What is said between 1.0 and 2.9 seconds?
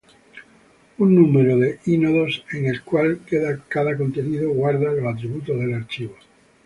Un número de i-nodos, en el